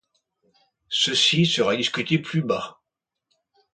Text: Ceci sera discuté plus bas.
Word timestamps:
Ceci 0.89 1.45
sera 1.45 1.75
discuté 1.75 2.17
plus 2.17 2.41
bas. 2.41 2.81